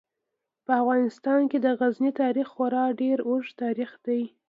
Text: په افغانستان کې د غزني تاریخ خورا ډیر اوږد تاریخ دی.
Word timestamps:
په 0.65 0.71
افغانستان 0.81 1.41
کې 1.51 1.57
د 1.65 1.67
غزني 1.79 2.11
تاریخ 2.21 2.47
خورا 2.55 2.85
ډیر 3.01 3.17
اوږد 3.27 3.51
تاریخ 3.63 3.91
دی. 4.05 4.21